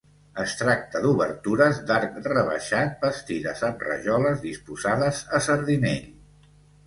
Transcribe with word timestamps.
Es 0.43 0.53
tracta 0.59 1.01
d'obertures 1.01 1.81
d'arc 1.89 2.15
rebaixat, 2.29 2.95
bastides 3.05 3.61
amb 3.69 3.85
rajoles 3.89 4.41
disposades 4.49 5.23
a 5.41 5.45
sardinell. 5.49 6.01